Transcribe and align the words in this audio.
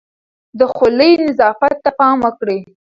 د 0.59 0.61
خولې 0.73 1.11
نظافت 1.25 1.75
ته 1.83 1.91
پام 1.99 2.17
وکړئ. 2.25 2.59